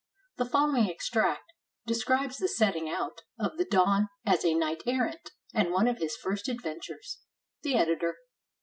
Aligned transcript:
The 0.37 0.47
following 0.47 0.89
extract 0.89 1.53
describes 1.85 2.39
the 2.39 2.47
setting 2.47 2.89
out 2.89 3.21
of 3.37 3.59
the 3.59 3.65
Don 3.65 4.09
as 4.25 4.43
a 4.43 4.55
knight 4.55 4.81
errant, 4.87 5.29
and 5.53 5.69
one 5.69 5.85
of 5.87 5.99
his 5.99 6.15
first 6.15 6.47
adventures. 6.47 7.19
The 7.61 7.75
Editor. 7.75 8.15